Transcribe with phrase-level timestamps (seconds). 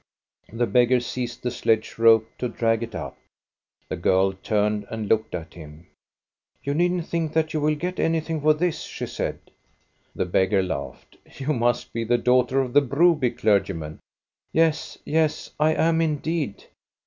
[0.51, 3.19] The beggar seized the sled rope to drag it up.
[3.87, 5.85] The girl turned and looked at him.
[6.63, 9.37] "You needn't think that you will get anything for this," she said.
[10.15, 13.99] The beggar laughed." You must be the daughter of the Broby clergy man."
[14.51, 16.63] Yes, yes, I am indeed.